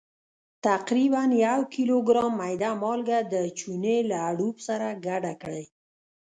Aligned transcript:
تقریبا 0.67 1.23
یو 1.45 1.59
کیلوګرام 1.73 2.31
میده 2.41 2.69
مالګه 2.81 3.19
د 3.33 3.35
چونې 3.59 3.95
له 4.09 4.17
اړوب 4.29 4.55
سره 4.67 4.87
ګډه 5.07 5.33
کړئ. 5.41 5.65